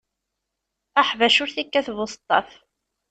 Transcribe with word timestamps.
Aḥbac 0.99 1.35
ur 1.43 1.49
t-ikkat 1.55 1.87
buseṭṭaf. 1.95 2.49